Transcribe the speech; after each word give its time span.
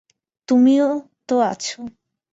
তুমিই 0.47 0.79
তো 1.29 1.35
আছো। 1.43 1.79